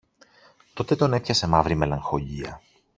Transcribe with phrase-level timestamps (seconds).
[0.73, 2.61] Τότε τον έπιασε μαύρη μελαγχολία.